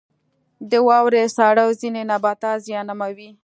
•د 0.69 0.71
واورې 0.87 1.23
ساړه 1.35 1.63
ځینې 1.81 2.01
نباتات 2.11 2.57
زیانمنوي. 2.67 3.29